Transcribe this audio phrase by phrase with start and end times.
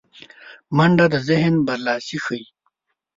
[0.75, 2.45] منډه د ذهن برلاسی ښيي